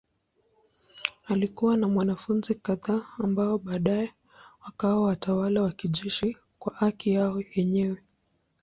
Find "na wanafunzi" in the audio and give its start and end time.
1.77-2.55